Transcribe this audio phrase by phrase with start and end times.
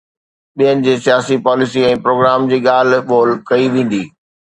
[0.59, 4.01] ٻين جي سياسي پاليسي ۽ پروگرام تي ڳالهه ٻولهه ڪئي ويندي.